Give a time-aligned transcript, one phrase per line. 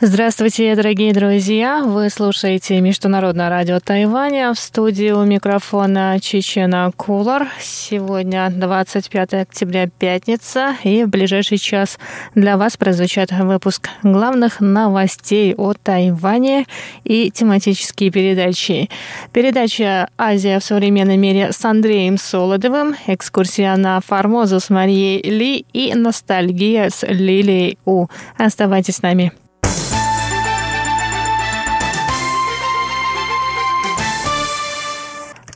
[0.00, 1.82] Здравствуйте, дорогие друзья!
[1.82, 4.54] Вы слушаете Международное радио Тайваня.
[4.54, 7.48] В студии у микрофона Чечена Кулар.
[7.60, 10.76] Сегодня 25 октября, пятница.
[10.84, 11.98] И в ближайший час
[12.36, 16.66] для вас прозвучат выпуск главных новостей о Тайване
[17.02, 18.88] и тематические передачи.
[19.32, 25.92] Передача «Азия в современном мире» с Андреем Солодовым, экскурсия на Формозу с Марией Ли и
[25.96, 28.06] ностальгия с Лилией У.
[28.36, 29.32] Оставайтесь с нами.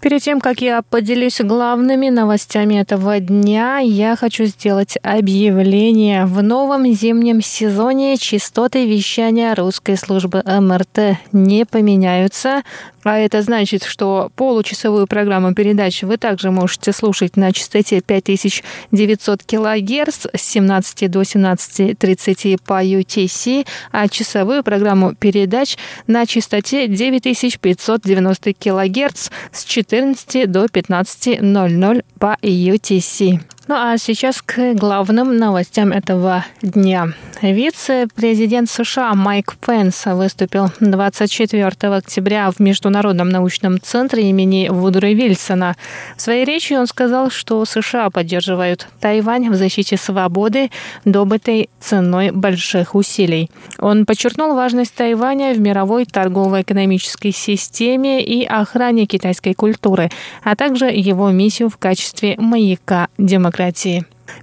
[0.02, 6.26] Перед тем, как я поделюсь главными новостями этого дня, я хочу сделать объявление.
[6.26, 12.62] В новом зимнем сезоне частоты вещания русской службы МРТ не поменяются.
[13.04, 20.26] А это значит, что получасовую программу передач вы также можете слушать на частоте 5900 кГц
[20.32, 29.64] с 17 до 17.30 по UTC, а часовую программу передач на частоте 9590 кГц с
[29.92, 33.40] 14 до 15.00 по UTC.
[33.68, 37.08] Ну а сейчас к главным новостям этого дня.
[37.40, 45.76] Вице-президент США Майк Пенс выступил 24 октября в Международном научном центре имени Вудро Вильсона.
[46.16, 50.70] В своей речи он сказал, что США поддерживают Тайвань в защите свободы,
[51.04, 53.48] добытой ценой больших усилий.
[53.78, 60.10] Он подчеркнул важность Тайваня в мировой торгово-экономической системе и охране китайской культуры,
[60.42, 63.51] а также его миссию в качестве маяка демократии.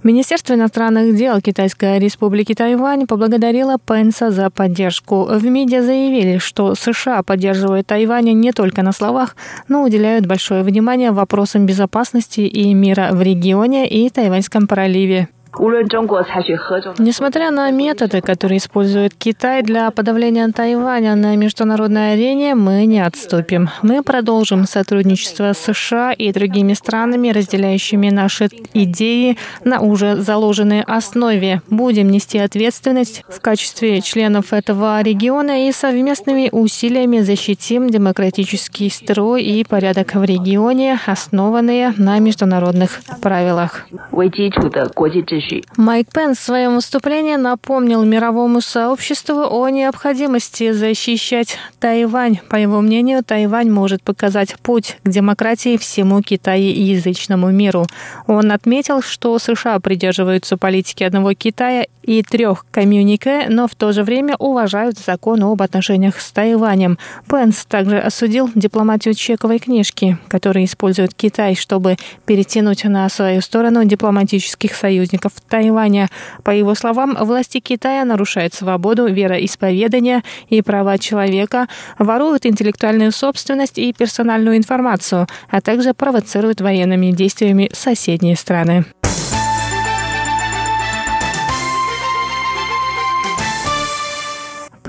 [0.02, 5.24] Министерство иностранных дел Китайской республики Тайвань поблагодарило Пенса за поддержку.
[5.24, 9.36] В МИДе заявили, что США поддерживают Тайвань не только на словах,
[9.68, 15.28] но уделяют большое внимание вопросам безопасности и мира в регионе и Тайваньском проливе.
[16.98, 23.68] Несмотря на методы, которые использует Китай для подавления Тайваня на международной арене, мы не отступим.
[23.82, 31.62] Мы продолжим сотрудничество с США и другими странами, разделяющими наши идеи на уже заложенной основе.
[31.68, 39.64] Будем нести ответственность в качестве членов этого региона и совместными усилиями защитим демократический строй и
[39.64, 43.86] порядок в регионе, основанные на международных правилах.
[45.76, 52.40] Майк Пенс в своем выступлении напомнил мировому сообществу о необходимости защищать Тайвань.
[52.48, 57.86] По его мнению, Тайвань может показать путь к демократии всему китаеязычному миру.
[58.26, 64.02] Он отметил, что США придерживаются политики одного Китая и трех коммюнике, но в то же
[64.02, 66.98] время уважают закон об отношениях с Тайванем.
[67.28, 71.96] Пенс также осудил дипломатию чековой книжки, которую использует Китай, чтобы
[72.26, 76.08] перетянуть на свою сторону дипломатических союзников Тайваня.
[76.44, 81.68] По его словам, власти Китая нарушают свободу вероисповедания и права человека,
[81.98, 88.84] воруют интеллектуальную собственность и персональную информацию, а также провоцируют военными действиями соседние страны.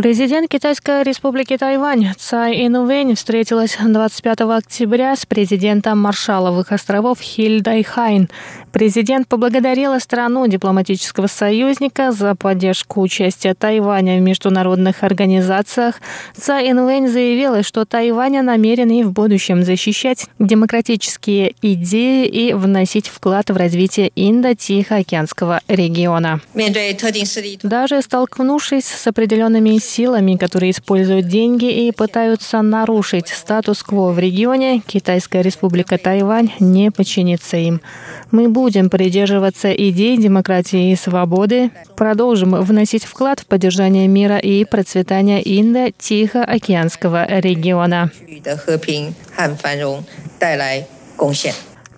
[0.01, 8.28] Президент Китайской республики Тайвань Цай Инувень встретилась 25 октября с президентом Маршаловых островов Хильдай Хайн.
[8.72, 16.01] Президент поблагодарила страну дипломатического союзника за поддержку участия Тайваня в международных организациях.
[16.35, 23.51] Цай Инвэнь заявила, что Тайвань намерен и в будущем защищать демократические идеи и вносить вклад
[23.51, 26.41] в развитие Индо-Тихоокеанского региона.
[27.62, 35.41] Даже столкнувшись с определенными силами, которые используют деньги и пытаются нарушить статус-кво в регионе, Китайская
[35.41, 37.81] республика Тайвань не подчинится им.
[38.31, 45.41] Мы будем придерживаться идей демократии и свободы, продолжим вносить вклад в поддержание мира и процветания
[45.44, 48.10] Индо-Тихоокеанского региона.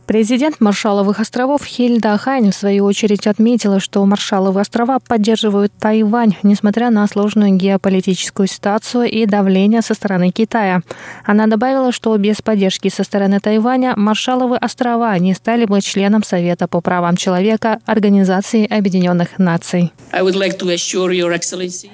[0.06, 6.90] Президент Маршаловых островов Хильда Хань в свою очередь отметила, что Маршаловы острова поддерживают Тайвань, несмотря
[6.90, 10.82] на сложную геополитическую ситуацию и давление со стороны Китая.
[11.26, 16.68] Она добавила, что без поддержки со стороны Тайваня Маршаловы острова не стали бы членом Совета
[16.68, 19.94] по правам человека Организации Объединенных Наций.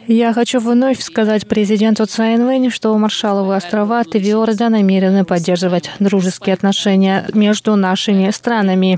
[0.07, 7.75] Я хочу вновь сказать президенту Цайнвэнь, что Маршаловы острова твердо намерены поддерживать дружеские отношения между
[7.75, 8.97] нашими нашими странами.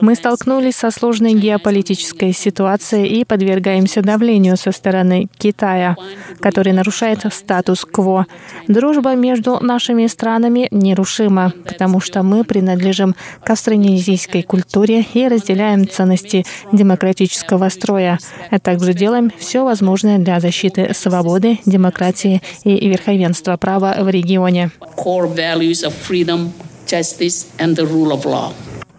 [0.00, 5.96] Мы столкнулись со сложной геополитической ситуацией и подвергаемся давлению со стороны Китая,
[6.40, 8.26] который нарушает статус-кво.
[8.68, 13.14] Дружба между нашими странами нерушима, потому что мы принадлежим
[13.44, 18.18] к австронезийской культуре и разделяем ценности демократического строя,
[18.50, 24.70] а также делаем все возможное для защиты свободы, демократии и верховенства права в регионе.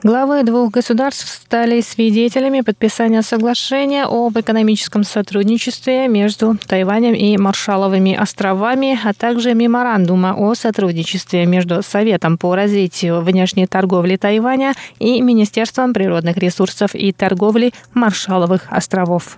[0.03, 8.99] Главы двух государств стали свидетелями подписания соглашения об экономическом сотрудничестве между Тайванем и Маршаловыми островами,
[9.01, 16.35] а также меморандума о сотрудничестве между Советом по развитию внешней торговли Тайваня и Министерством природных
[16.35, 19.37] ресурсов и торговли Маршаловых островов.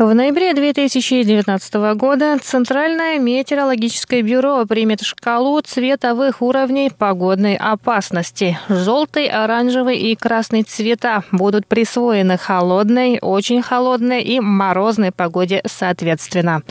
[0.00, 8.58] В ноябре 2019 года Центральное метеорологическое бюро примет шкалу цветовых уровней погодной опасности.
[8.70, 16.62] Желтый, оранжевый и красный цвета будут присвоены холодной, очень холодной и морозной погоде соответственно.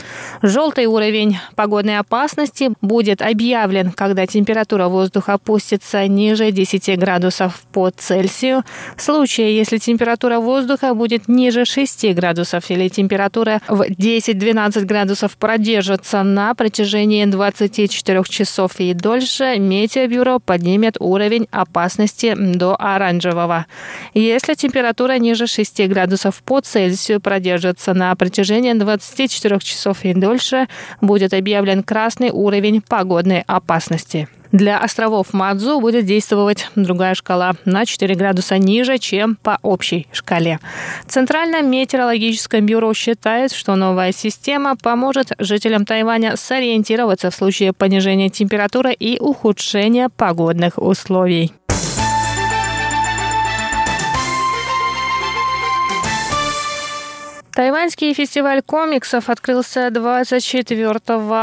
[0.42, 8.64] Желтый уровень погодной опасности будет объявлен, когда температура воздуха опустится ниже 10 градусов по Цельсию.
[8.96, 15.36] В случае, если температура воздуха будет ниже 6 градусов или температура температура в 10-12 градусов
[15.36, 23.66] продержится на протяжении 24 часов и дольше, Метеобюро поднимет уровень опасности до оранжевого.
[24.14, 30.66] Если температура ниже 6 градусов по Цельсию продержится на протяжении 24 часов и дольше,
[31.02, 34.28] будет объявлен красный уровень погодной опасности.
[34.52, 40.58] Для островов Мадзу будет действовать другая шкала на 4 градуса ниже, чем по общей шкале.
[41.06, 48.92] Центральное метеорологическое бюро считает, что новая система поможет жителям Тайваня сориентироваться в случае понижения температуры
[48.92, 51.52] и ухудшения погодных условий.
[57.60, 60.98] Тайваньский фестиваль комиксов открылся 24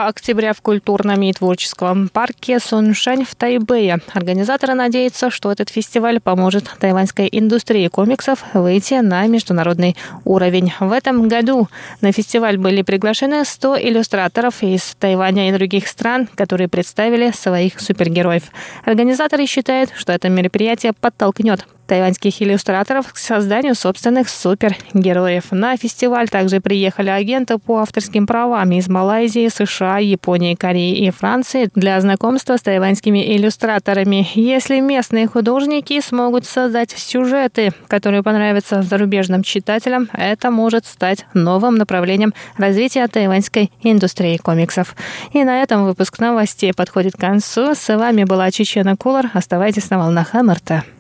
[0.08, 4.00] октября в культурном и творческом парке Суншань в Тайбэе.
[4.14, 10.74] Организаторы надеются, что этот фестиваль поможет тайваньской индустрии комиксов выйти на международный уровень.
[10.80, 11.68] В этом году
[12.02, 18.46] на фестиваль были приглашены 100 иллюстраторов из Тайваня и других стран, которые представили своих супергероев.
[18.86, 25.52] Организаторы считают, что это мероприятие подтолкнет тайваньских иллюстраторов к созданию собственных супергероев.
[25.52, 31.70] На фестиваль также приехали агенты по авторским правам из Малайзии, США, Японии, Кореи и Франции
[31.74, 34.28] для знакомства с тайваньскими иллюстраторами.
[34.36, 42.34] Если местные художники смогут создать сюжеты, которые понравятся зарубежным читателям, это может стать новым направлением
[42.58, 44.96] развития тайваньской индустрии комиксов.
[45.34, 47.74] И на этом выпуск новостей подходит к концу.
[47.74, 49.32] С вами была Чечена Кулар.
[49.34, 50.97] Оставайтесь на волнах МРТ.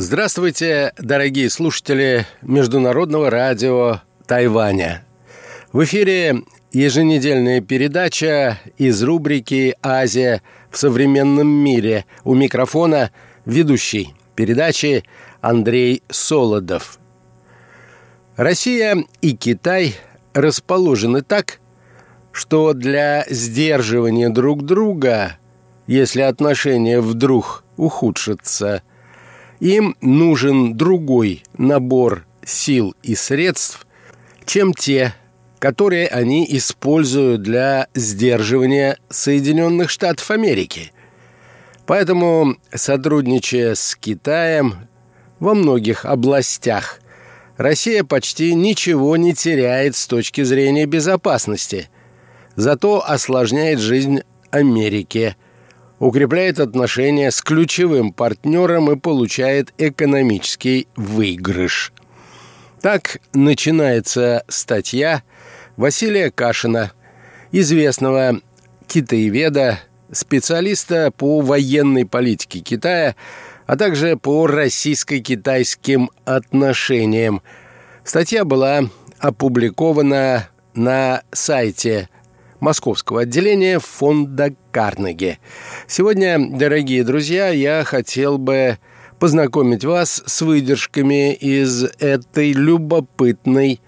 [0.00, 5.04] Здравствуйте, дорогие слушатели Международного радио Тайваня.
[5.72, 10.40] В эфире еженедельная передача из рубрики «Азия
[10.70, 12.04] в современном мире».
[12.22, 13.10] У микрофона
[13.44, 15.02] ведущий передачи
[15.40, 17.00] Андрей Солодов.
[18.36, 19.96] Россия и Китай
[20.32, 21.58] расположены так,
[22.30, 25.38] что для сдерживания друг друга,
[25.88, 28.82] если отношения вдруг ухудшатся–
[29.60, 33.86] им нужен другой набор сил и средств,
[34.44, 35.14] чем те,
[35.58, 40.92] которые они используют для сдерживания Соединенных Штатов Америки.
[41.86, 44.74] Поэтому, сотрудничая с Китаем
[45.40, 47.00] во многих областях,
[47.56, 51.88] Россия почти ничего не теряет с точки зрения безопасности,
[52.54, 55.36] зато осложняет жизнь Америке–
[55.98, 61.92] укрепляет отношения с ключевым партнером и получает экономический выигрыш.
[62.80, 65.22] Так начинается статья
[65.76, 66.92] Василия Кашина,
[67.50, 68.40] известного
[68.86, 69.80] китаеведа,
[70.12, 73.16] специалиста по военной политике Китая,
[73.66, 77.42] а также по российско-китайским отношениям.
[78.04, 78.84] Статья была
[79.18, 82.08] опубликована на сайте
[82.60, 85.38] московского отделения фонда Карнеги.
[85.86, 88.78] Сегодня, дорогие друзья, я хотел бы
[89.18, 93.80] познакомить вас с выдержками из этой любопытной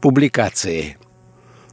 [0.00, 0.96] публикации.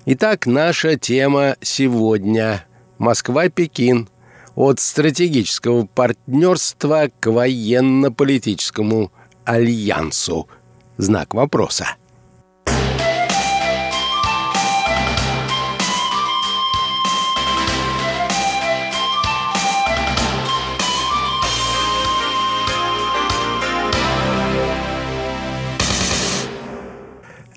[0.05, 2.65] Итак, наша тема сегодня–
[2.99, 4.07] Москва-Пекин.
[4.55, 9.09] От стратегического партнерства к военно-политическому
[9.45, 10.49] альянсу.
[10.97, 11.95] Знак вопроса.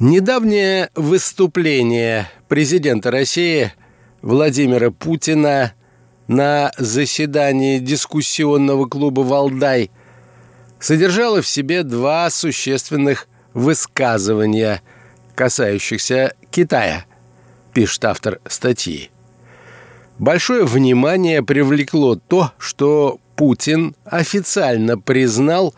[0.03, 3.73] Недавнее выступление президента России
[4.21, 5.75] Владимира Путина
[6.27, 9.93] на заседании дискуссионного клуба «Валдай»
[10.81, 14.83] содержало в себе два существенных высказывания,
[15.37, 17.05] касающихся Китая,
[17.73, 19.09] пишет автор статьи.
[20.19, 25.77] Большое внимание привлекло то, что Путин официально признал,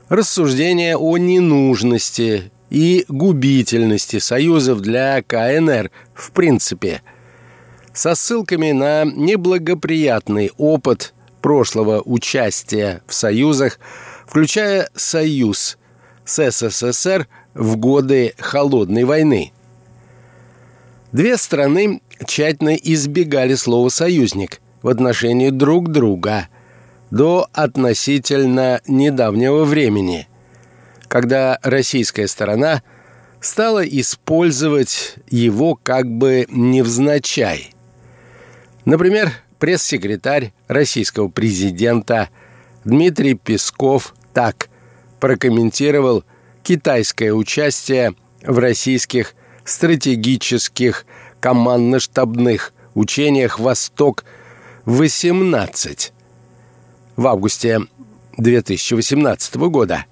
[0.07, 7.01] рассуждения о ненужности и губительности союзов для КНР в принципе,
[7.93, 13.81] со ссылками на неблагоприятный опыт прошлого участия в союзах,
[14.27, 15.77] включая союз–
[16.25, 19.51] с СССР в годы Холодной войны.
[21.12, 26.48] Две страны тщательно избегали слова «союзник» в отношении друг друга
[27.12, 30.27] до относительно недавнего времени,
[31.08, 32.82] когда российская сторона
[33.39, 37.74] стала использовать его как бы невзначай.
[38.86, 42.30] Например, пресс-секретарь российского президента
[42.84, 44.70] Дмитрий Песков так
[45.24, 46.24] прокомментировал
[46.63, 48.13] китайское участие
[48.46, 51.06] в российских стратегических
[51.39, 56.12] командно-штабных учениях «Восток-18»
[57.15, 57.80] в августе
[58.36, 60.03] 2018 года.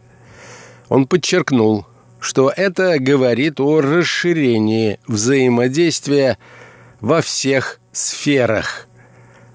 [0.88, 1.86] Он подчеркнул,
[2.22, 6.38] что это говорит о расширении взаимодействия
[7.02, 8.88] во всех сферах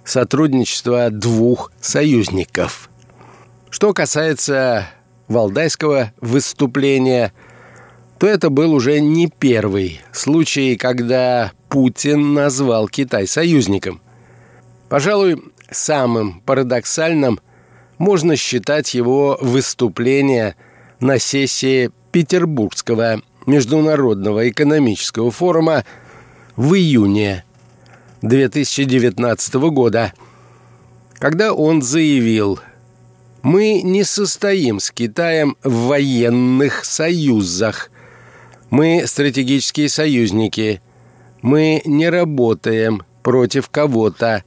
[0.04, 2.90] сотрудничества двух союзников.
[3.70, 4.90] Что касается
[5.28, 7.32] валдайского выступления,
[8.18, 14.00] то это был уже не первый случай, когда Путин назвал Китай союзником.
[14.88, 17.40] Пожалуй, самым парадоксальным
[17.98, 20.54] можно считать его выступление
[21.00, 25.84] на сессии Петербургского международного экономического форума
[26.56, 27.44] в июне
[28.22, 30.12] 2019 года,
[31.18, 32.60] когда он заявил–
[33.42, 37.90] мы не состоим с Китаем в военных союзах.
[38.70, 40.80] Мы стратегические союзники.
[41.42, 44.44] Мы не работаем против кого-то.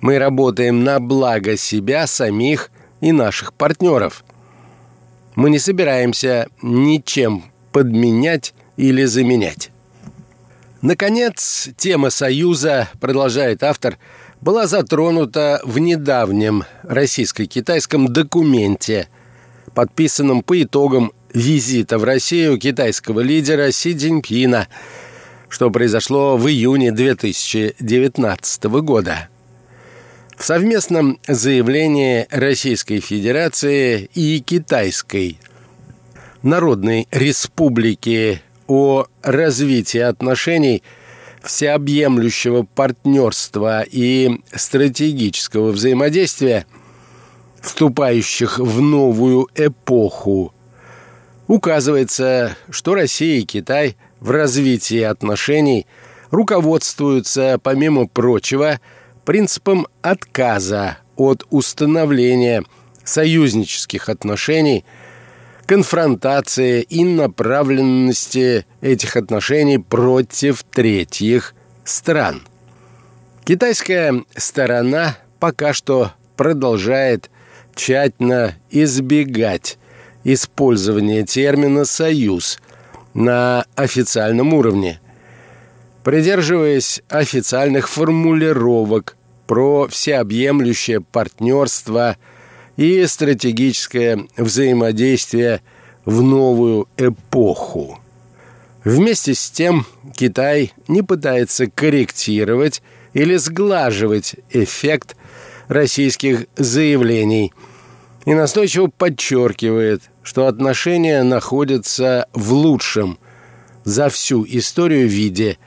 [0.00, 2.70] Мы работаем на благо себя самих
[3.00, 4.24] и наших партнеров.
[5.34, 9.70] Мы не собираемся ничем подменять или заменять.
[10.80, 13.98] Наконец, тема Союза, продолжает автор,
[14.44, 19.08] была затронута в недавнем российско-китайском документе,
[19.74, 24.68] подписанном по итогам визита в Россию китайского лидера Си Цзиньпина,
[25.48, 29.28] что произошло в июне 2019 года.
[30.36, 35.38] В совместном заявлении Российской Федерации и Китайской
[36.42, 40.82] Народной Республики о развитии отношений
[41.44, 46.66] всеобъемлющего партнерства и стратегического взаимодействия,
[47.60, 50.52] вступающих в новую эпоху,
[51.46, 55.86] указывается, что Россия и Китай в развитии отношений
[56.30, 58.80] руководствуются, помимо прочего,
[59.24, 62.64] принципом отказа от установления
[63.04, 64.84] союзнических отношений–
[65.64, 71.54] конфронтации и направленности этих отношений против третьих
[71.84, 72.42] стран.
[73.44, 77.30] Китайская сторона пока что продолжает
[77.74, 79.78] тщательно избегать
[80.24, 82.58] использования термина «союз»
[83.12, 85.00] на официальном уровне,
[86.02, 89.16] придерживаясь официальных формулировок
[89.46, 92.16] про всеобъемлющее партнерство–
[92.76, 95.60] и стратегическое взаимодействие
[96.04, 97.98] в новую эпоху.
[98.84, 102.82] Вместе с тем Китай не пытается корректировать
[103.14, 105.16] или сглаживать эффект
[105.68, 107.52] российских заявлений
[108.26, 113.18] и настойчиво подчеркивает, что отношения находятся в лучшем
[113.84, 115.58] за всю историю виде,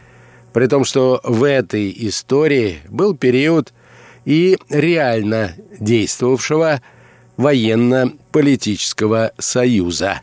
[0.53, 3.73] при том, что в этой истории был период
[4.25, 6.81] и реально действовавшего–
[7.37, 10.21] военно-политического союза.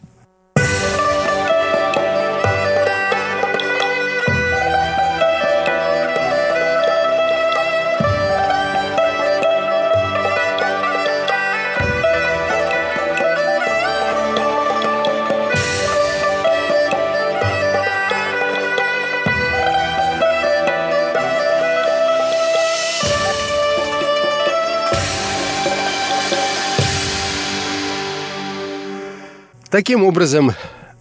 [29.74, 30.52] Таким образом,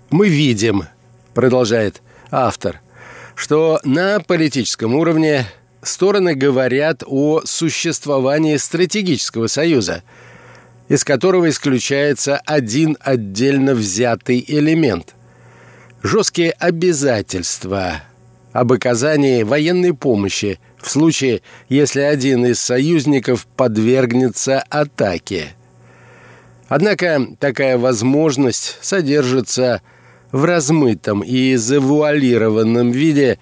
[0.09, 0.85] мы видим,
[1.35, 2.81] продолжает автор,
[3.35, 5.45] что на политическом уровне
[5.83, 10.01] стороны говорят о существовании стратегического союза,
[10.89, 15.13] из которого исключается один отдельно взятый элемент–
[16.01, 18.01] жесткие обязательства
[18.53, 25.53] об оказании военной помощи в случае, если один из союзников подвергнется атаке–
[26.75, 29.83] Однако такая возможность содержится
[30.31, 33.37] в размытом и завуалированном виде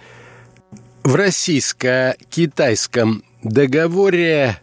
[1.06, 4.58] в российско-китайском договоре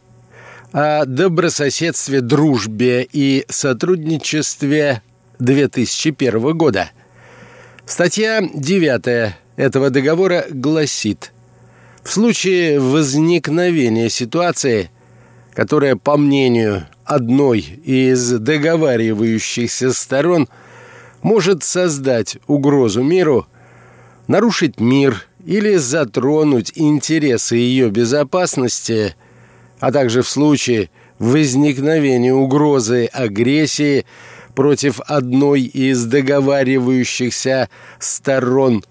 [0.73, 5.01] о добрососедстве, дружбе и сотрудничестве
[5.39, 6.91] 2001 года.
[7.87, 11.33] Статья 9 этого договора гласит
[12.03, 14.91] «В случае возникновения ситуации,
[15.55, 20.47] которая, по мнению одной из договаривающихся сторон
[21.23, 23.47] может создать угрозу миру,
[24.27, 29.17] нарушить мир или затронуть интересы ее безопасности,
[29.81, 34.05] а также в случае возникновения угрозы агрессии
[34.55, 38.85] против одной из договаривающихся сторон.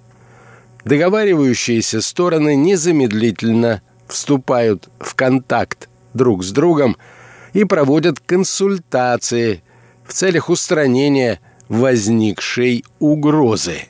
[0.85, 6.97] Договаривающиеся стороны незамедлительно вступают в контакт друг с другом–
[7.57, 9.63] и проводят консультации
[10.05, 11.39] в целях устранения
[11.69, 13.87] возникшей угрозы.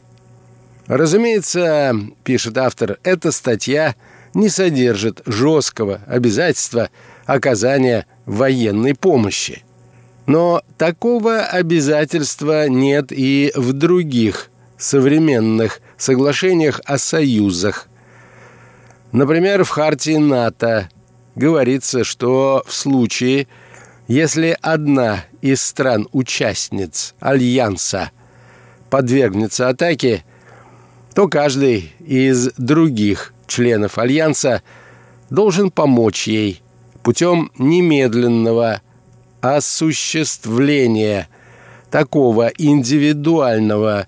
[0.86, 3.96] Разумеется, пишет автор, эта статья
[4.34, 6.90] не содержит жесткого обязательства
[7.26, 9.66] оказания военной помощи.
[10.28, 17.90] Но такого обязательства нет и в других современных соглашениях о союзах.
[19.12, 20.90] Например, в Хартии НАТО
[21.38, 23.48] говорится, что в случае,
[24.08, 28.12] если одна из стран-участниц Альянса
[28.90, 30.26] подвергнется атаке,
[31.14, 34.64] то каждый из других членов Альянса
[35.30, 36.62] должен помочь ей
[37.04, 38.82] путем немедленного
[39.42, 41.30] осуществления
[41.92, 44.08] такого индивидуального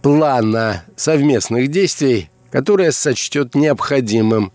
[0.00, 4.52] плана совместных действий, которое сочтет необходимым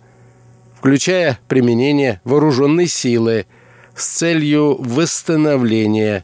[0.85, 3.47] включая применение вооруженной силы
[3.95, 6.23] с целью восстановления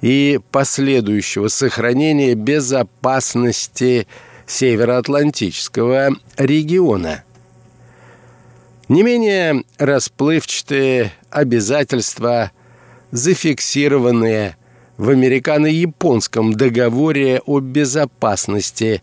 [0.00, 4.08] и последующего сохранения безопасности
[4.44, 7.22] Североатлантического региона.
[8.88, 12.50] Не менее расплывчатые обязательства,
[13.12, 14.56] зафиксированные
[14.96, 19.00] в американо-японском договоре о безопасности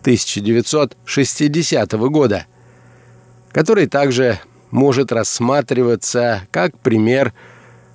[0.00, 2.46] 1960 года,
[3.52, 7.32] который также может рассматриваться как пример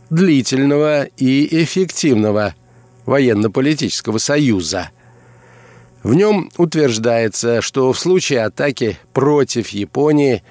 [0.10, 2.56] длительного и эффективного
[3.06, 4.92] военно-политического союза.
[6.04, 10.44] В нем утверждается, что в случае атаки против Японии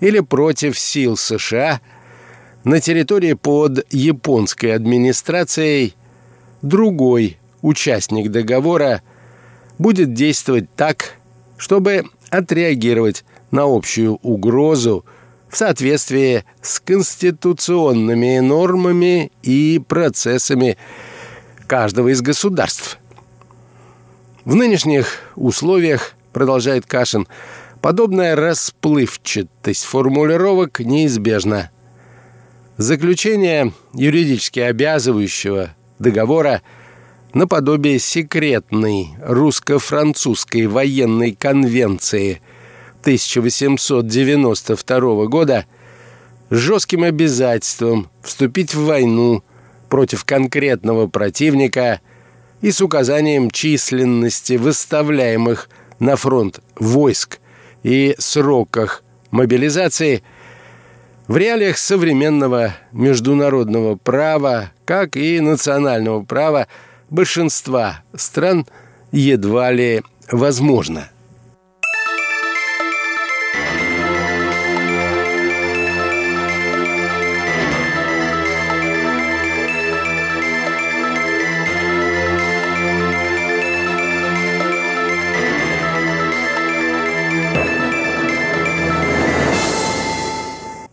[0.00, 1.80] или против сил США
[2.64, 5.94] на территории под японской администрацией
[6.62, 9.02] другой участник договора
[9.78, 11.14] будет действовать так,
[11.56, 15.04] чтобы отреагировать на общую угрозу
[15.48, 20.76] в соответствии с конституционными нормами и процессами
[21.66, 22.98] каждого из государств.
[24.44, 27.26] В нынешних условиях, продолжает Кашин,
[27.80, 31.70] подобная расплывчатость формулировок неизбежна.
[32.76, 36.62] Заключение юридически обязывающего договора
[37.34, 42.40] наподобие секретной русско-французской военной конвенции
[43.02, 45.66] 1892 года
[46.50, 49.42] жестким обязательством вступить в войну
[49.88, 52.00] против конкретного противника
[52.60, 57.38] и с указанием численности выставляемых на фронт войск
[57.82, 60.22] и сроках мобилизации
[61.26, 66.66] в реалиях современного международного права, как и национального права
[67.08, 68.66] большинства стран
[69.12, 71.08] едва ли возможно–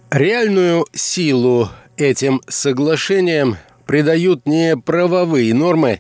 [0.10, 6.00] Реальную силу этим соглашениям придают не правовые нормы,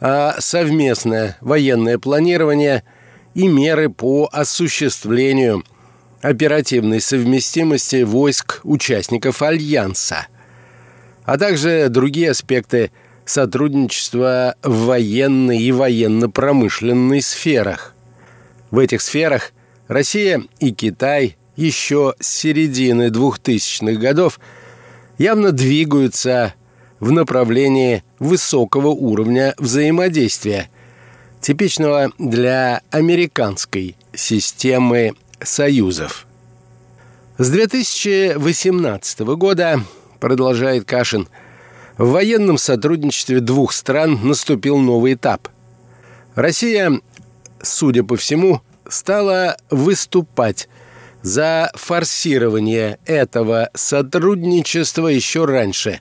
[0.00, 2.84] а совместное военное планирование
[3.32, 5.64] и меры по осуществлению
[6.20, 10.26] оперативной совместимости войск участников Альянса,
[11.24, 12.90] а также другие аспекты
[13.24, 17.94] сотрудничества в военной и военно-промышленной сферах.
[18.70, 19.52] В этих сферах
[19.86, 24.38] Россия и Китай еще с середины 2000-х годов
[25.18, 26.54] явно двигаются
[27.00, 30.70] в направлении высокого уровня взаимодействия,
[31.40, 36.26] типичного для американской системы союзов.
[37.38, 39.82] С 2018 года,
[40.20, 41.28] продолжает Кашин,
[41.96, 45.48] в военном сотрудничестве двух стран наступил новый этап.
[46.36, 47.00] Россия,
[47.60, 50.68] судя по всему, стала выступать
[51.22, 56.00] за форсирование этого сотрудничества еще раньше.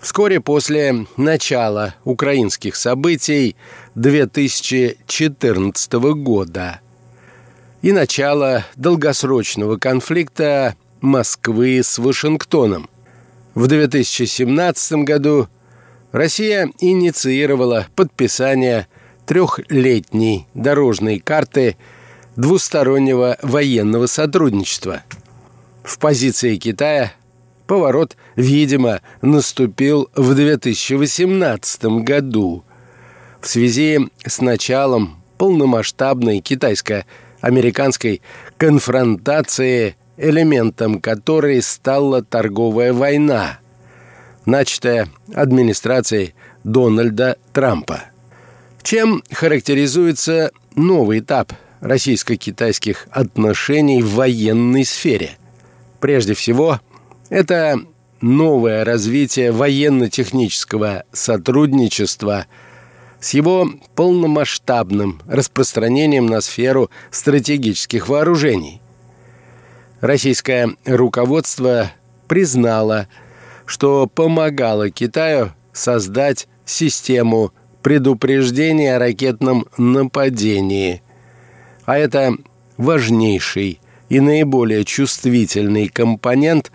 [0.00, 3.56] Вскоре после начала украинских событий
[3.94, 6.80] 2014 года
[7.80, 12.90] и начала долгосрочного конфликта Москвы с Вашингтоном.
[13.54, 15.48] В 2017 году
[16.12, 18.86] Россия инициировала подписание
[19.26, 21.78] трехлетней дорожной карты–
[22.36, 25.02] двустороннего военного сотрудничества.
[25.82, 27.12] В позиции Китая
[27.66, 32.64] поворот, видимо, наступил в 2018 году
[33.40, 38.22] в связи с началом полномасштабной китайско-американской
[38.56, 43.58] конфронтации, элементом которой стала торговая война,
[44.46, 48.04] начатая администрацией Дональда Трампа.
[48.82, 51.52] Чем характеризуется новый этап
[51.84, 55.36] российско-китайских отношений в военной сфере.
[56.00, 56.80] Прежде всего,
[57.28, 57.78] это
[58.22, 62.46] новое развитие военно-технического сотрудничества
[63.20, 68.80] с его полномасштабным распространением на сферу стратегических вооружений.
[70.00, 71.92] Российское руководство
[72.28, 73.08] признало,
[73.66, 81.02] что помогало Китаю создать систему предупреждения о ракетном нападении,
[81.84, 82.36] а это
[82.76, 86.72] важнейший и наиболее чувствительный компонент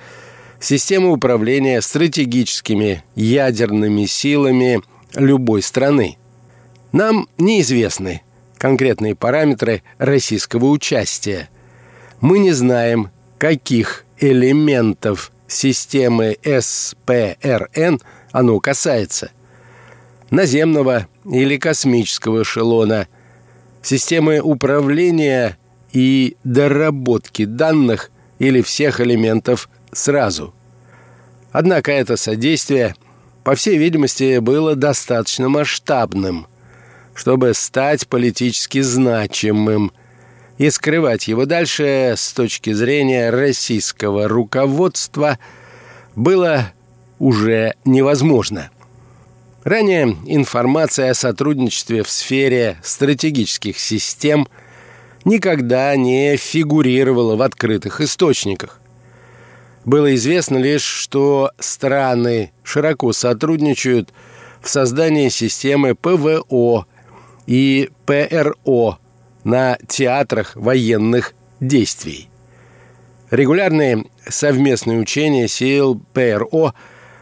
[0.59, 4.81] системы управления стратегическими ядерными силами
[5.15, 6.17] любой страны.
[6.91, 8.21] Нам неизвестны
[8.57, 11.49] конкретные параметры российского участия.
[12.19, 19.31] Мы не знаем, каких элементов системы СПРН оно касается.
[20.29, 23.07] Наземного или космического эшелона–
[23.81, 25.57] системы управления
[25.91, 30.53] и доработки данных или всех элементов сразу.
[31.51, 32.95] Однако это содействие,
[33.43, 36.47] по всей видимости, было достаточно масштабным,
[37.15, 39.91] чтобы стать политически значимым
[40.57, 45.39] и скрывать его дальше с точки зрения российского руководства
[46.15, 46.71] было
[47.17, 48.69] уже невозможно.
[49.63, 54.47] Ранее информация о сотрудничестве в сфере стратегических систем
[55.25, 58.79] никогда не фигурировала в открытых источниках.
[59.83, 64.13] Было известно лишь, что страны широко сотрудничают
[64.61, 66.85] в создании системы ПВО
[67.45, 68.97] и ПРО
[69.43, 72.29] на театрах военных действий.
[73.29, 76.73] Регулярные совместные учения сил ПРО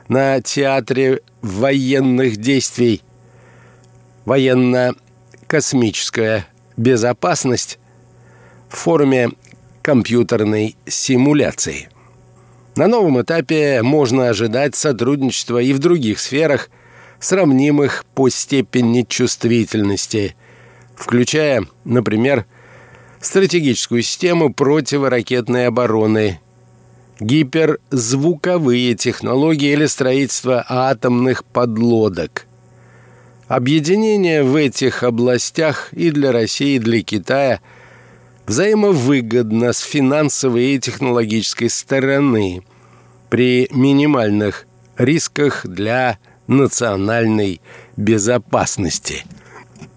[0.07, 3.01] на театре военных действий,
[4.25, 7.79] военно-космическая безопасность
[8.69, 9.29] в форуме
[9.81, 11.89] компьютерной симуляции.
[12.75, 16.69] На новом этапе можно ожидать сотрудничества и в других сферах,
[17.19, 20.35] сравнимых по степени чувствительности–
[20.97, 22.45] включая, например,
[23.21, 26.39] стратегическую систему противоракетной обороны,
[27.19, 32.45] гиперзвуковые технологии или строительство атомных подлодок.
[33.47, 37.61] Объединение в этих областях и для России, и для Китая
[38.45, 42.63] взаимовыгодно с финансовой и технологической стороны
[43.29, 44.65] при минимальных
[44.97, 47.61] рисках для национальной
[47.95, 49.25] безопасности–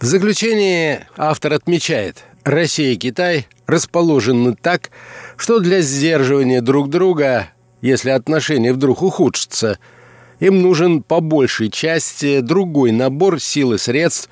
[0.01, 4.91] в заключение автор отмечает, Россия и Китай расположены так,
[5.37, 7.49] что для сдерживания друг друга,
[7.81, 9.79] если отношения вдруг ухудшатся,
[10.39, 14.29] им нужен по большей части другой набор сил и средств,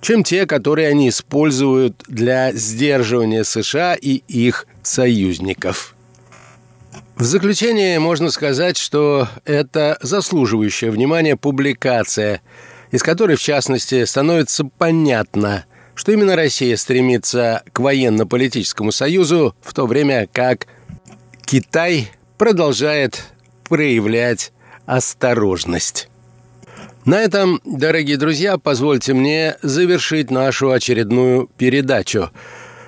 [0.00, 5.94] чем те, которые они используют для сдерживания США и их союзников.
[7.16, 12.40] В заключение можно сказать, что это заслуживающая внимания публикация–
[12.90, 15.64] из которой, в частности, становится понятно,
[15.98, 20.68] что именно Россия стремится к военно-политическому союзу, в то время как
[21.44, 23.24] Китай продолжает
[23.68, 24.52] проявлять
[24.86, 26.08] осторожность.
[27.04, 32.30] На этом, дорогие друзья, позвольте мне завершить нашу очередную передачу.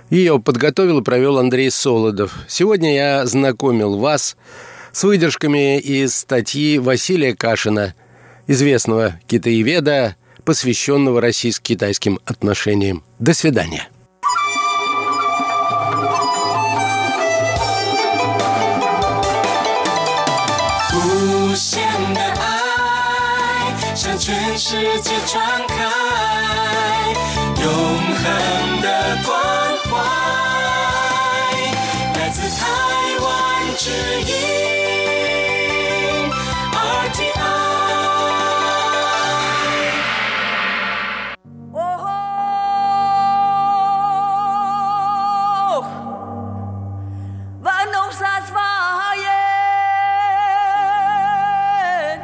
[0.08, 2.38] Ее подготовил и провел Андрей Солодов.
[2.46, 4.36] Сегодня я знакомил вас
[4.92, 7.92] с выдержками из статьи Василия Кашина–
[8.50, 13.02] известного китаеведа, посвященного российско-китайским отношениям.
[13.18, 13.88] До свидания.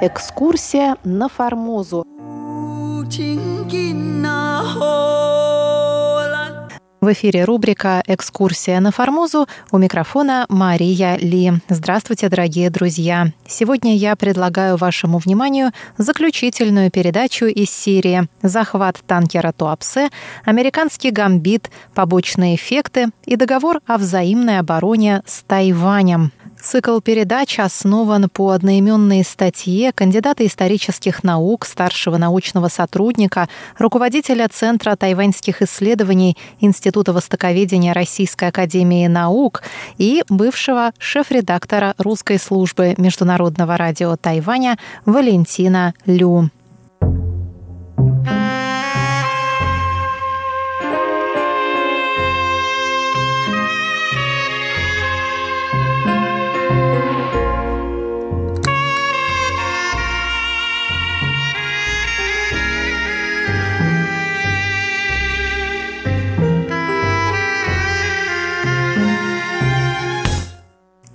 [0.00, 2.04] Экскурсия на Формозу.
[7.06, 9.46] В эфире рубрика «Экскурсия на Формозу».
[9.70, 11.52] У микрофона Мария Ли.
[11.68, 13.28] Здравствуйте, дорогие друзья!
[13.46, 20.08] Сегодня я предлагаю вашему вниманию заключительную передачу из серии «Захват танкера Туапсе»,
[20.44, 26.32] «Американский гамбит», «Побочные эффекты» и договор о взаимной обороне с Тайванем.
[26.68, 33.48] Цикл передач основан по одноименной статье кандидата исторических наук, старшего научного сотрудника,
[33.78, 39.62] руководителя Центра тайваньских исследований Института востоковедения Российской академии наук
[39.96, 46.50] и бывшего шеф-редактора русской службы Международного радио Тайваня Валентина Лю.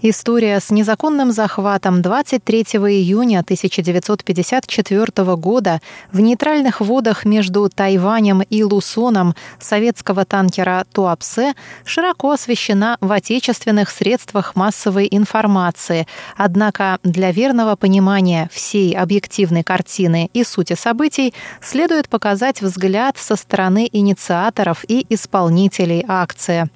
[0.04, 5.80] История с незаконным захватом 23 июня 1954 года
[6.12, 11.54] в нейтральных водах между Тайванем и Лусоном советского танкера Туапсе
[11.86, 16.08] широко освещена в отечественных средствах массовой информации.
[16.36, 23.88] Однако для верного понимания всей объективной картины и сути событий следует показать взгляд со стороны
[23.92, 26.72] инициаторов и исполнителей акции.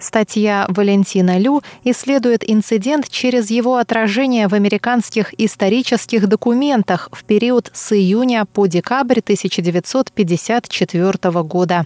[0.00, 7.92] Статья Валентина Лю исследует инцидент через его отражение в американских исторических документах в период с
[7.92, 11.84] июня по декабрь 1954 года.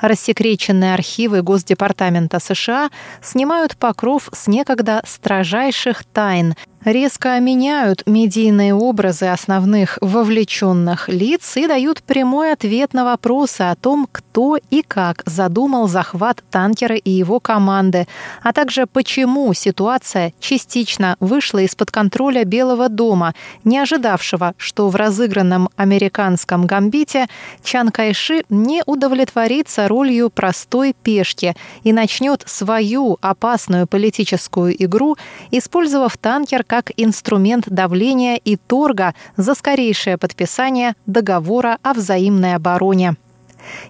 [0.00, 2.88] Рассекреченные архивы Госдепартамента США
[3.22, 12.02] снимают покров с некогда строжайших тайн резко меняют медийные образы основных вовлеченных лиц и дают
[12.02, 18.06] прямой ответ на вопросы о том, кто и как задумал захват танкера и его команды,
[18.42, 25.68] а также почему ситуация частично вышла из-под контроля Белого дома, не ожидавшего, что в разыгранном
[25.76, 27.28] американском гамбите
[27.62, 35.16] Чан Кайши не удовлетворится ролью простой пешки и начнет свою опасную политическую игру,
[35.50, 43.16] использовав танкер как инструмент давления и торга за скорейшее подписание договора о взаимной обороне.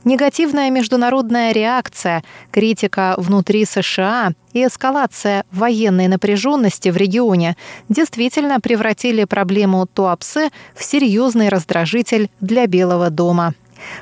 [0.02, 7.56] Негативная международная реакция, критика внутри США и эскалация военной напряженности в регионе
[7.88, 13.54] действительно превратили проблему Туапсе в серьезный раздражитель для Белого дома.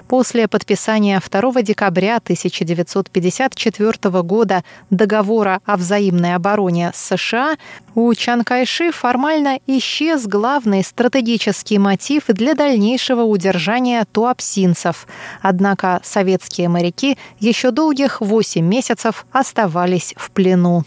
[0.09, 7.57] После подписания 2 декабря 1954 года договора о взаимной обороне с США
[7.95, 15.07] у Чан Кайши формально исчез главный стратегический мотив для дальнейшего удержания туапсинцев.
[15.43, 20.85] Однако советские моряки еще долгих 8 месяцев оставались в плену.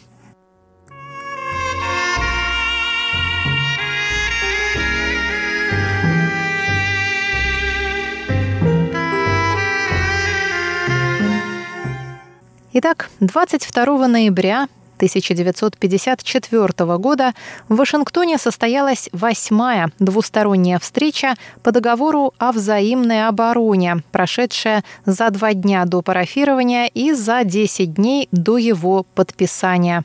[12.75, 14.63] Итак, 22 ноября
[14.95, 17.33] 1954 года
[17.69, 25.85] в Вашингтоне состоялась восьмая двусторонняя встреча по договору о взаимной обороне, прошедшая за два дня
[25.85, 30.03] до парафирования и за 10 дней до его подписания.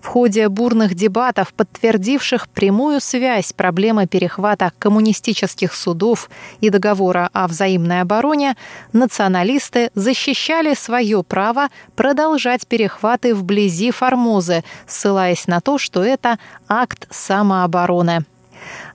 [0.00, 8.00] В ходе бурных дебатов, подтвердивших прямую связь проблемы перехвата коммунистических судов и договора о взаимной
[8.00, 8.56] обороне,
[8.92, 16.38] националисты защищали свое право продолжать перехваты вблизи Формозы, ссылаясь на то, что это
[16.68, 18.24] акт самообороны.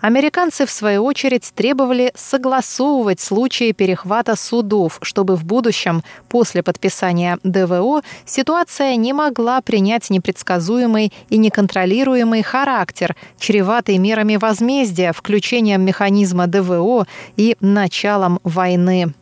[0.01, 8.01] Американцы, в свою очередь, требовали согласовывать случаи перехвата судов, чтобы в будущем, после подписания ДВО,
[8.25, 17.55] ситуация не могла принять непредсказуемый и неконтролируемый характер, чреватый мерами возмездия, включением механизма ДВО и
[17.59, 19.13] началом войны.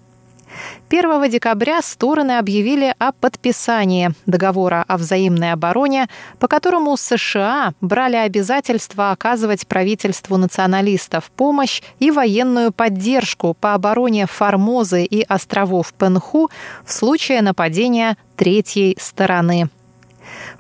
[0.89, 6.07] 1 декабря стороны объявили о подписании договора о взаимной обороне,
[6.39, 15.03] по которому США брали обязательство оказывать правительству националистов помощь и военную поддержку по обороне Формозы
[15.03, 16.49] и островов Пенху
[16.85, 19.69] в случае нападения третьей стороны.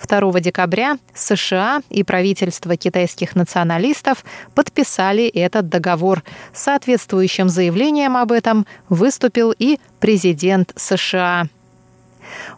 [0.07, 4.23] 2 декабря США и правительство китайских националистов
[4.55, 6.23] подписали этот договор.
[6.53, 11.47] Соответствующим заявлением об этом выступил и президент США.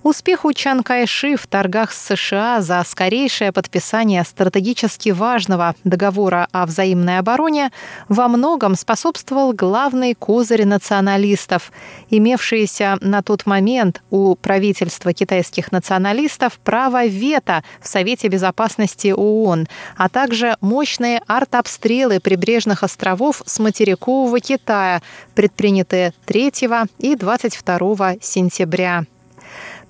[0.03, 7.19] Успеху Чан Кайши в торгах с США за скорейшее подписание стратегически важного договора о взаимной
[7.19, 7.71] обороне
[8.09, 11.71] во многом способствовал главный козырь националистов,
[12.09, 20.09] имевшиеся на тот момент у правительства китайских националистов право вето в Совете безопасности ООН, а
[20.09, 25.01] также мощные артобстрелы прибрежных островов с материкового Китая,
[25.35, 26.51] предпринятые 3
[26.99, 29.05] и 22 сентября.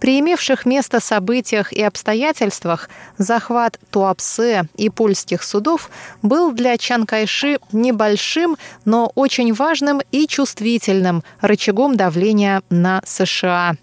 [0.03, 5.89] При имевших место событиях и обстоятельствах захват Туапсе и польских судов
[6.21, 13.77] был для Чан Кайши небольшим, но очень важным и чувствительным рычагом давления на США.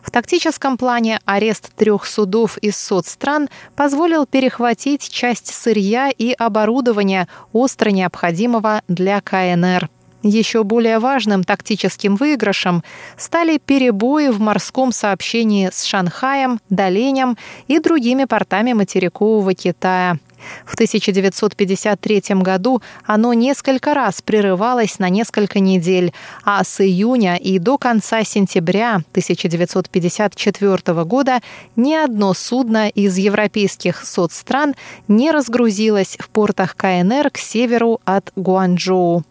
[0.00, 7.90] В тактическом плане арест трех судов из соцстран позволил перехватить часть сырья и оборудования, остро
[7.90, 9.88] необходимого для КНР.
[10.22, 12.82] Еще более важным тактическим выигрышем
[13.16, 17.36] стали перебои в морском сообщении с Шанхаем, Даленем
[17.68, 20.18] и другими портами материкового Китая.
[20.64, 26.12] В 1953 году оно несколько раз прерывалось на несколько недель,
[26.44, 31.40] а с июня и до конца сентября 1954 года
[31.76, 34.74] ни одно судно из европейских соцстран
[35.06, 39.24] не разгрузилось в портах КНР к северу от Гуанчжоу.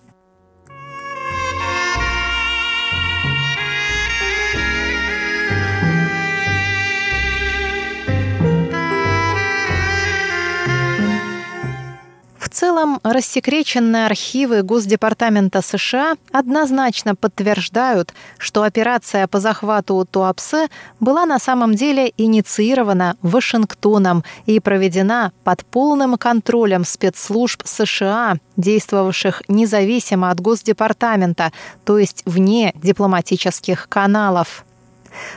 [12.58, 20.68] Целом, рассекреченные архивы Госдепартамента США однозначно подтверждают, что операция по захвату Туапсе
[20.99, 30.32] была на самом деле инициирована Вашингтоном и проведена под полным контролем спецслужб США, действовавших независимо
[30.32, 31.51] от Госдепартамента,
[31.86, 34.66] то есть вне дипломатических каналов.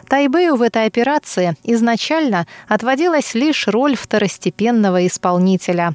[0.09, 5.95] Тайбэю в этой операции изначально отводилась лишь роль второстепенного исполнителя.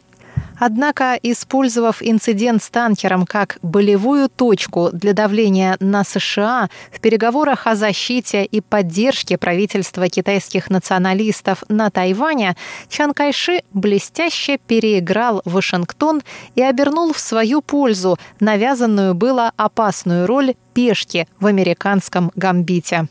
[0.60, 7.76] Однако, использовав инцидент с танкером как болевую точку для давления на США в переговорах о
[7.76, 12.56] защите и поддержке правительства китайских националистов на Тайване,
[12.90, 16.22] Чан Кайши блестяще переиграл Вашингтон
[16.56, 23.08] и обернул в свою пользу навязанную было опасную роль пешки в американском гамбите.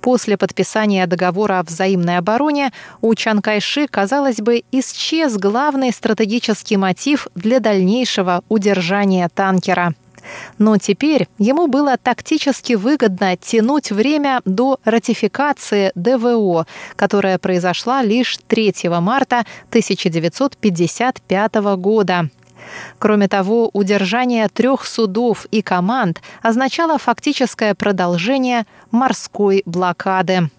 [0.00, 7.26] После подписания договора о взаимной обороне у Чан Кайши, казалось бы, исчез главный стратегический мотив
[7.34, 9.94] для дальнейшего удержания танкера.
[10.58, 16.66] Но теперь ему было тактически выгодно тянуть время до ратификации ДВО,
[16.96, 22.30] которая произошла лишь 3 марта 1955 года.
[22.98, 30.50] Кроме того, удержание трех судов и команд означало фактическое продолжение морской блокады.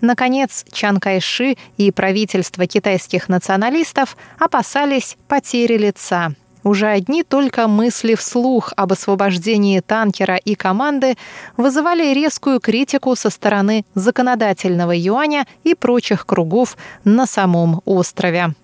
[0.00, 6.34] Наконец, Чан Кайши и правительство китайских националистов опасались потери лица.
[6.64, 11.16] Уже одни только мысли вслух об освобождении танкера и команды
[11.56, 18.54] вызывали резкую критику со стороны законодательного юаня и прочих кругов на самом острове.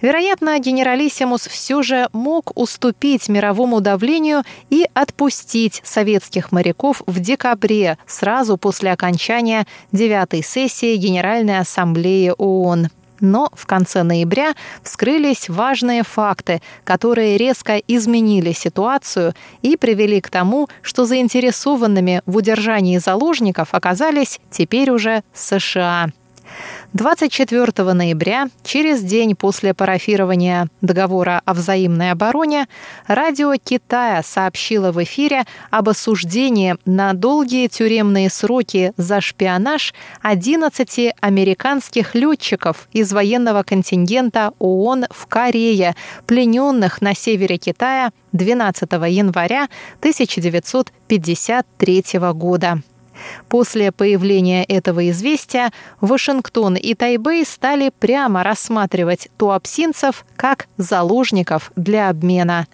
[0.00, 8.56] Вероятно, генералиссимус все же мог уступить мировому давлению и отпустить советских моряков в декабре, сразу
[8.56, 12.88] после окончания девятой сессии Генеральной Ассамблеи ООН.
[13.20, 20.68] Но в конце ноября вскрылись важные факты, которые резко изменили ситуацию и привели к тому,
[20.82, 26.10] что заинтересованными в удержании заложников оказались теперь уже США.
[26.92, 32.68] 24 ноября, через день после парафирования договора о взаимной обороне,
[33.06, 42.14] радио Китая сообщило в эфире об осуждении на долгие тюремные сроки за шпионаж 11 американских
[42.14, 45.94] летчиков из военного контингента ООН в Корее,
[46.26, 49.68] плененных на севере Китая 12 января
[50.00, 52.80] 1953 года.
[53.48, 62.66] После появления этого известия Вашингтон и Тайбэй стали прямо рассматривать туапсинцев как заложников для обмена.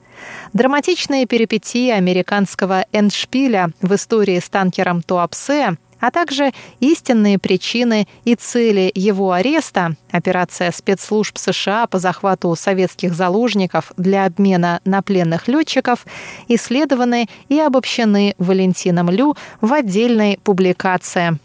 [0.52, 6.50] Драматичные перипетии американского эндшпиля в истории с танкером Туапсе а также
[6.80, 14.80] истинные причины и цели его ареста, операция спецслужб США по захвату советских заложников для обмена
[14.84, 16.04] на пленных летчиков,
[16.48, 21.38] исследованы и обобщены Валентином Лю в отдельной публикации.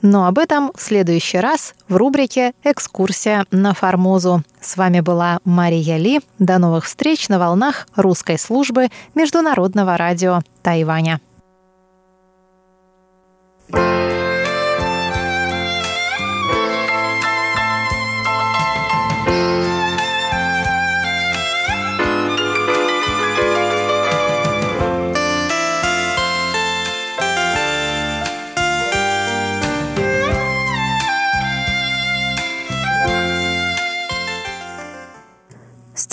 [0.00, 4.44] Но об этом в следующий раз в рубрике «Экскурсия на Формозу».
[4.60, 6.20] С вами была Мария Ли.
[6.38, 11.20] До новых встреч на волнах русской службы Международного радио Тайваня.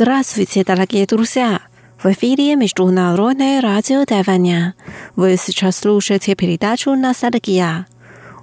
[0.01, 1.61] Здравствуйте, дорогие друзья!
[2.03, 4.73] В эфире Международное радио Тайваня.
[5.15, 7.85] Вы сейчас слушаете передачу «Ностальгия».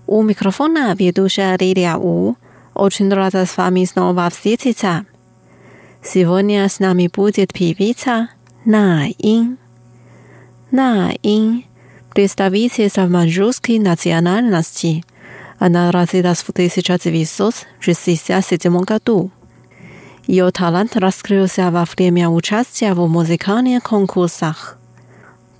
[0.06, 2.36] У микрофона ведущая Лилия У.
[2.74, 5.06] Очень рада с вами снова встретиться.
[6.04, 8.28] Сегодня с нами будет певица
[8.64, 9.58] На Ин.
[10.70, 11.64] На Ин–
[12.14, 15.04] представитель самоджурской национальности.
[15.58, 19.32] Она родилась в 1967 году.
[20.28, 24.76] Ее талант раскрылся во время участия в музыкальных конкурсах.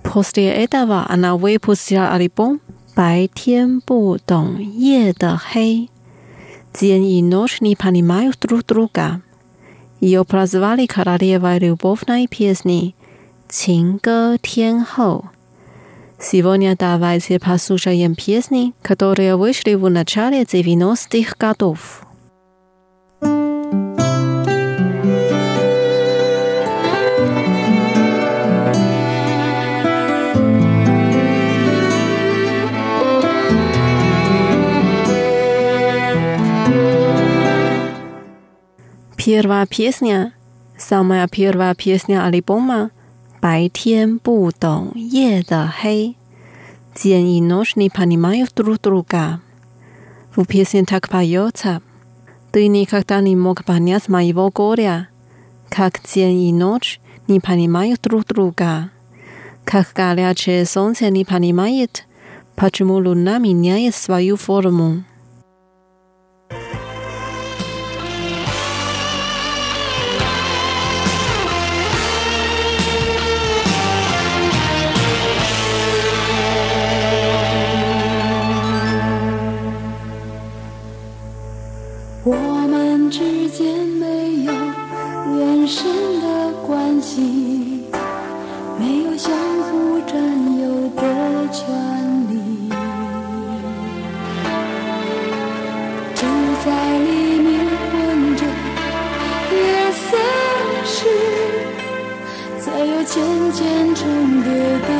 [0.03, 2.61] После этого она выпустила альбом
[2.95, 5.89] «Бай Тян Бу Дong Е Де Хэй»
[6.79, 9.21] День и ночь не понимают друг друга.
[10.01, 12.93] ее прозвали королевой любовной песни
[13.49, 15.31] «Чинго Тенхо».
[16.19, 22.05] Сегодня давайте послушаем песни, которые вышли в начале 90-х годов.
[39.28, 40.32] Первая песня,
[40.76, 42.90] самая первая песня альбома
[43.40, 46.16] 白天不懂夜的黑，
[46.94, 49.40] день и ночь не понимают друг друга.
[50.34, 51.82] В песне так поется.
[52.52, 55.08] Ты никогда не мог понять моего горя,
[55.68, 58.90] как день и ночь не понимают друг друга.
[59.64, 62.04] Как горячее солнце не понимает,
[62.54, 65.04] почему луна меняет свою форму.
[87.19, 87.83] 你
[88.79, 90.15] 没有相互占
[90.61, 91.01] 有的
[91.51, 91.67] 权
[92.29, 92.69] 利。
[96.65, 98.45] 在黎明着
[99.55, 100.17] 夜色
[100.85, 100.97] 时
[103.05, 104.98] 渐渐重叠的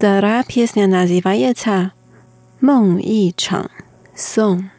[0.00, 1.90] 德拉皮斯涅纳西瓦叶查，
[2.60, 3.68] 梦一场，
[4.14, 4.70] 宋。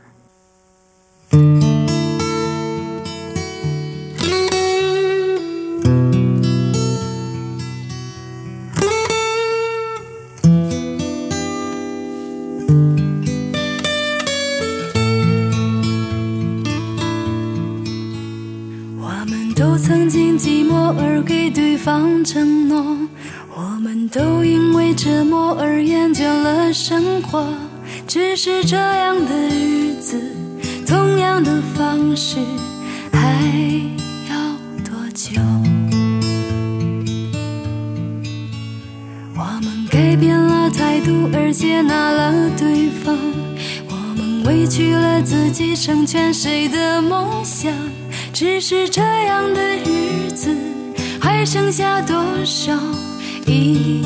[18.97, 23.08] 我们都曾经寂寞，而给对方承诺。
[28.07, 30.19] 只是这样的日子，
[30.87, 32.37] 同样的方式，
[33.11, 33.19] 还
[34.29, 34.35] 要
[34.83, 35.39] 多久？
[39.35, 43.17] 我们改变了态度，而接纳了对方。
[43.89, 47.71] 我们委屈了自己，成全谁的梦想？
[48.33, 50.55] 只是这样的日子，
[51.19, 52.73] 还剩下多少？
[53.45, 54.05] 已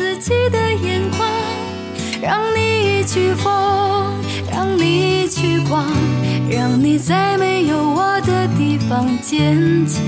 [0.00, 1.28] 自己的眼光？
[2.22, 4.14] 让你去疯，
[4.50, 5.84] 让你去狂，
[6.48, 10.00] 让你在没有我的地方坚强。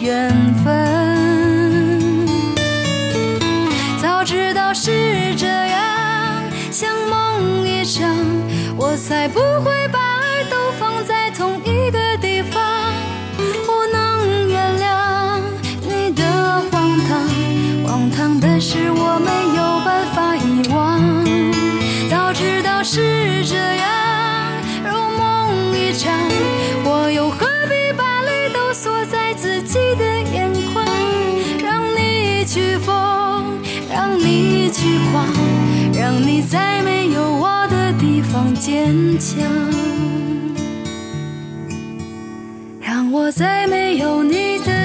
[0.00, 0.30] 缘
[0.64, 2.26] 分。
[4.00, 8.16] 早知道是这样，像梦一场，
[8.76, 9.40] 我才不
[29.68, 30.82] 自己的眼眶？
[31.62, 33.60] 让你去疯，
[33.92, 35.26] 让你去狂，
[35.92, 39.44] 让你在没有我的地方坚强，
[42.80, 44.77] 让我在没有你的。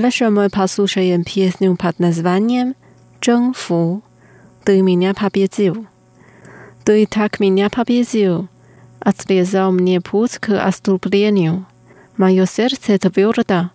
[0.00, 2.74] Дальше мы послушаем песню под названием
[3.20, 4.02] «Джэнфу»
[4.64, 5.86] «Ты меня победил».
[6.82, 8.48] «Ты так меня победил»,
[9.00, 11.66] отрезал мне путь к отступлению.
[12.16, 13.68] Мое сердце твердо,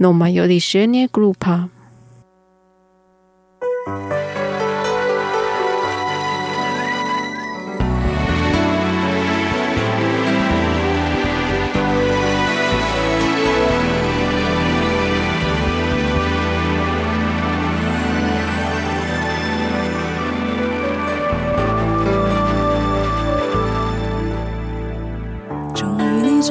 [0.00, 1.70] но мое решение глупо.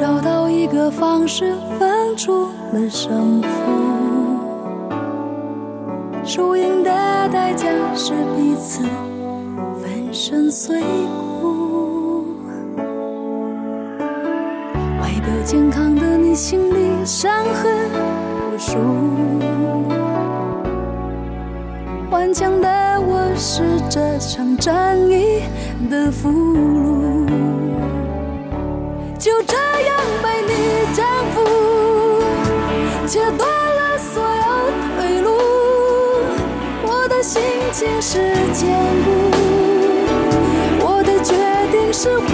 [0.00, 3.48] 找到一个方式分出了胜负，
[6.24, 6.90] 输赢的
[7.28, 8.82] 代价是彼此
[9.78, 10.80] 粉身碎
[11.30, 12.24] 骨。
[15.02, 17.70] 外表健康的你，心里伤痕
[18.40, 18.78] 无数。
[22.10, 22.68] 顽强的
[23.06, 25.42] 我，是这场战役
[25.90, 27.09] 的俘虏。
[29.20, 30.54] 就这样被你
[30.96, 31.04] 征
[31.34, 31.44] 服，
[33.06, 34.42] 切断了所有
[34.96, 35.28] 退路。
[36.82, 38.18] 我的心情是
[38.54, 38.70] 坚
[39.04, 39.10] 固，
[40.80, 41.34] 我的决
[41.70, 42.24] 定是糊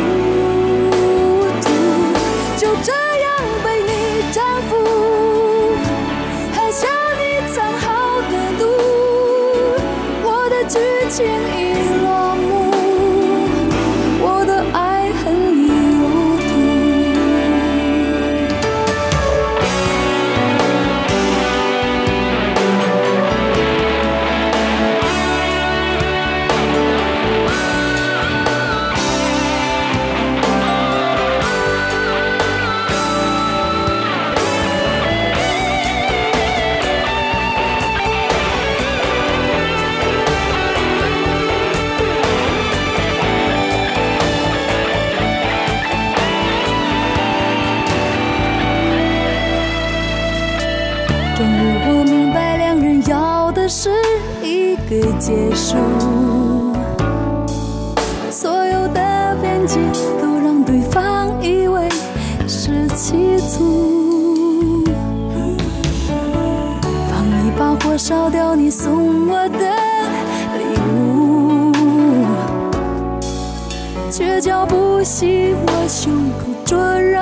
[1.61, 1.67] 涂。
[2.57, 3.33] 就这样
[3.65, 3.91] 被你
[4.31, 4.77] 征服，
[6.55, 6.87] 喝下
[7.19, 7.21] 你
[7.53, 8.63] 藏好的毒。
[10.23, 10.79] 我的剧
[11.11, 11.56] 情。
[55.27, 55.75] 结束，
[58.31, 59.81] 所有的辩解
[60.23, 61.89] 都让对方以为
[62.47, 64.85] 是气粗。
[67.11, 69.59] 放一把火烧掉你送我的
[70.59, 70.63] 礼
[70.95, 71.73] 物，
[74.13, 77.21] 却浇不熄我胸口灼热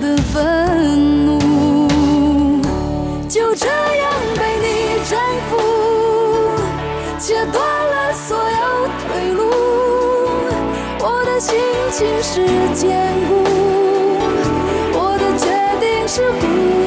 [0.00, 1.38] 的愤怒。
[3.28, 4.09] 就这样。
[7.30, 9.44] 切断了所有退路，
[10.98, 11.54] 我的心
[11.92, 13.44] 情是坚固，
[14.98, 15.46] 我的决
[15.78, 16.79] 定是无。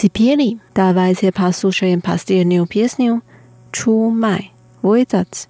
[0.00, 3.20] Теперь давайте послушаем последнюю песню
[3.72, 5.48] «Чу май» Войдац.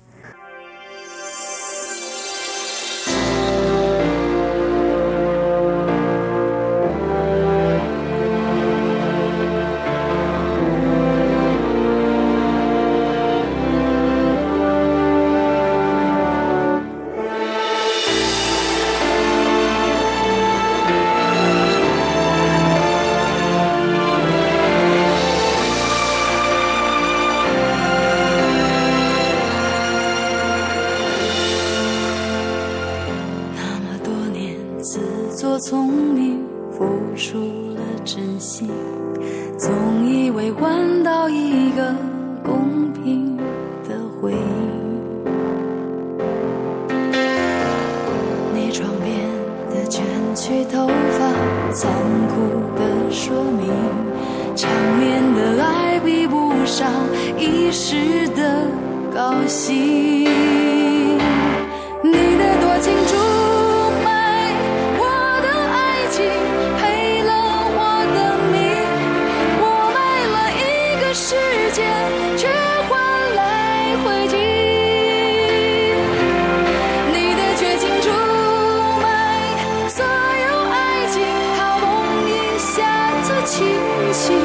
[83.58, 83.66] 清
[84.12, 84.36] 醒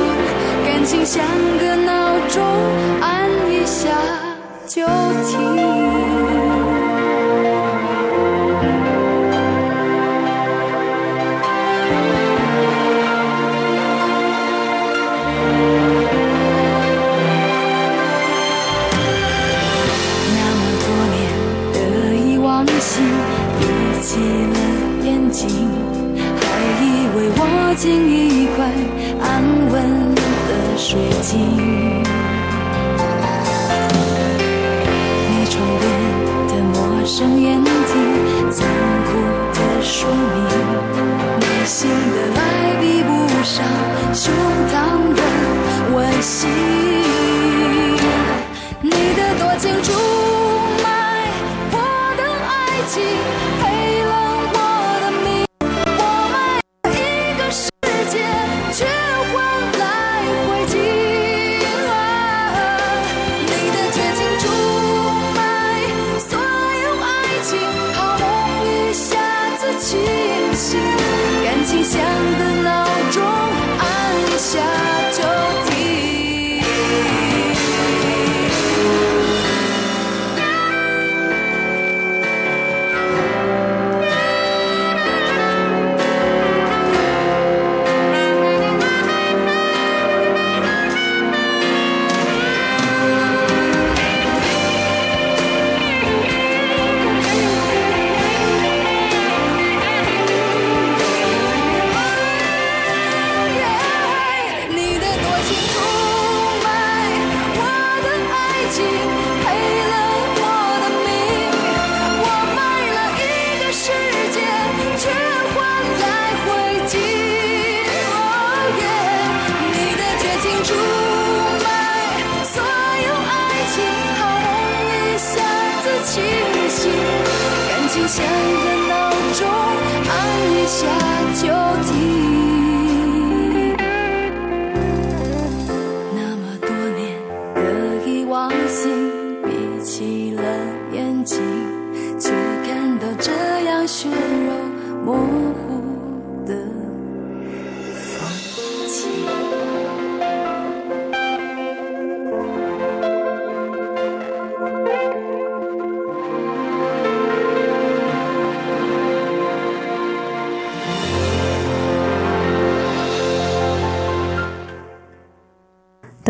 [0.66, 1.24] 感情像
[1.60, 2.44] 个闹钟
[3.00, 3.92] 按一下
[4.66, 4.88] 就
[5.30, 6.43] 停。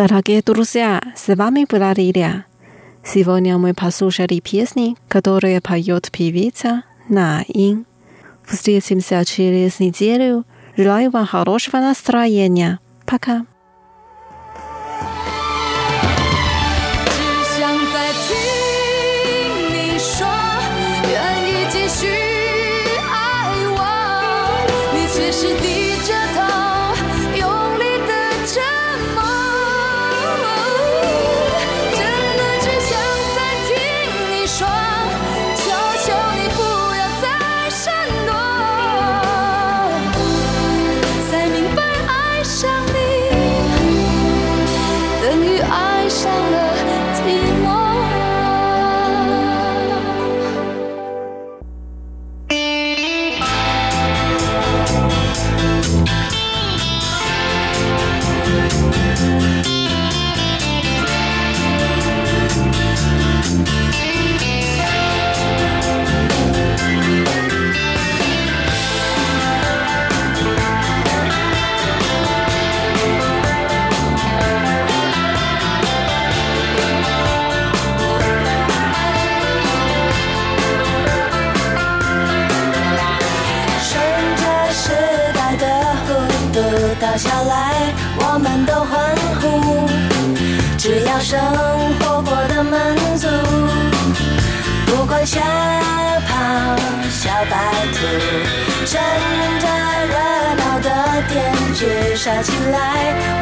[0.06, 2.46] Дорогие друзья, с вами была Лилия.
[3.06, 7.86] Сегодня мы послушали песни, которые поет певица на Ин.
[8.46, 10.44] Встретимся через неделю.
[10.76, 12.80] Желаю вам хорошего настроения.
[13.06, 13.46] Пока.
[102.24, 103.33] 笑起来。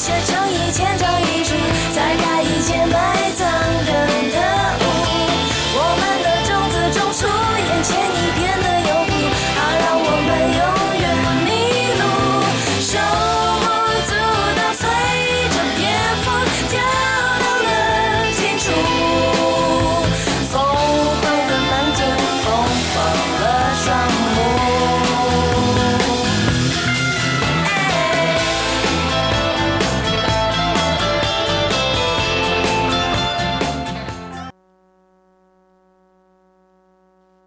[0.00, 1.09] 写成一千段